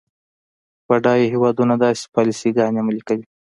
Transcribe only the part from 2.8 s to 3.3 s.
عملي کوي.